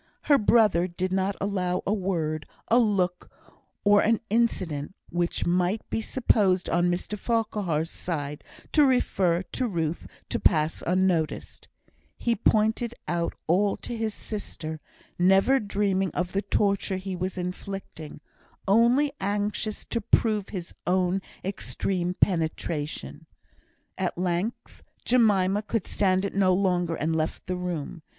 [0.23, 3.29] Her brother did not allow a word, a look,
[3.83, 10.07] or an incident, which might be supposed on Mr Farquhar's side to refer to Ruth,
[10.29, 11.67] to pass unnoticed;
[12.17, 14.79] he pointed out all to his sister,
[15.19, 18.21] never dreaming of the torture he was inflicting,
[18.67, 23.27] only anxious to prove his own extreme penetration.
[23.99, 28.01] At length Jemima could stand it no longer, and left the room.